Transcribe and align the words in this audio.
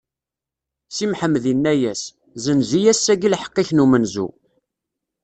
Si 0.95 1.05
Mḥemmed 1.11 1.45
inna-as: 1.53 2.01
Zzenz-iyi 2.39 2.91
ass-agi 2.91 3.29
lḥeqq-ik 3.33 3.69
n 3.73 3.83
umenzu. 3.83 4.27